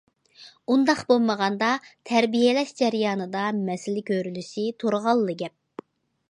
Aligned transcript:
ئۇنداق 0.75 1.01
بولمىغاندا، 1.11 1.67
تەربىيەلەش 2.11 2.71
جەريانىدا 2.79 3.45
مەسىلە 3.69 4.03
كۆرۈلۈشى 4.09 4.65
تۇرغانلا 4.85 5.37
گەپ. 5.45 5.87